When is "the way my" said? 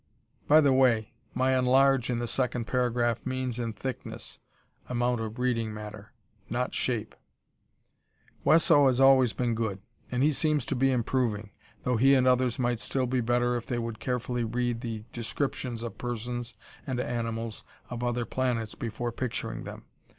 0.61-1.55